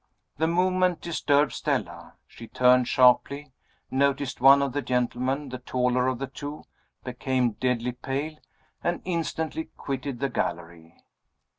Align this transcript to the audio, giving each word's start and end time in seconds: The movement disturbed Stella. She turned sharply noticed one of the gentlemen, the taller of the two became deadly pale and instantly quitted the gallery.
The 0.39 0.47
movement 0.47 0.99
disturbed 0.99 1.51
Stella. 1.53 2.15
She 2.25 2.47
turned 2.47 2.87
sharply 2.87 3.51
noticed 3.91 4.41
one 4.41 4.63
of 4.63 4.73
the 4.73 4.81
gentlemen, 4.81 5.49
the 5.49 5.59
taller 5.59 6.07
of 6.07 6.17
the 6.17 6.25
two 6.25 6.63
became 7.03 7.51
deadly 7.51 7.91
pale 7.91 8.37
and 8.83 9.03
instantly 9.05 9.65
quitted 9.77 10.19
the 10.19 10.29
gallery. 10.29 11.05